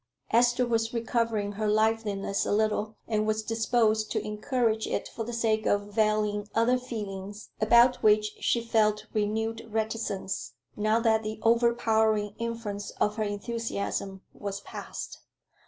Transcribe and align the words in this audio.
Esther 0.31 0.65
was 0.65 0.95
recovering 0.95 1.51
her 1.51 1.67
liveliness 1.67 2.43
a 2.43 2.51
little, 2.51 2.95
and 3.07 3.27
was 3.27 3.43
disposed 3.43 4.09
to 4.09 4.25
encourage 4.25 4.87
it 4.87 5.07
for 5.07 5.23
the 5.23 5.31
sake 5.31 5.67
of 5.67 5.93
veiling 5.93 6.47
other 6.55 6.79
feelings, 6.79 7.51
about 7.61 8.01
which 8.01 8.33
she 8.39 8.61
felt 8.63 9.05
renewed 9.13 9.63
reticence, 9.71 10.53
now 10.75 10.99
that 10.99 11.21
the 11.21 11.37
overpowering 11.43 12.33
influence 12.39 12.89
of 12.99 13.17
her 13.17 13.23
enthusiasm 13.23 14.23
was 14.33 14.59
past. 14.61 15.19